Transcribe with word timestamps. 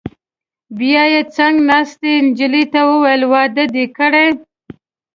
بیا 0.77 1.03
یې 1.13 1.21
څنګ 1.35 1.55
ناستې 1.69 2.11
نجلۍ 2.25 2.63
ته 2.73 2.79
وویل: 2.89 3.21
واده 3.31 3.65
دې 3.73 3.85
کړی؟ 3.97 4.27